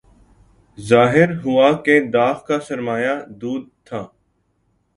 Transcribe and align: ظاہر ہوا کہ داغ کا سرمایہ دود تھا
ظاہر 0.77 1.29
ہوا 1.43 1.69
کہ 1.85 1.95
داغ 2.13 2.37
کا 2.47 2.59
سرمایہ 2.67 3.15
دود 3.41 3.63
تھا 3.85 4.01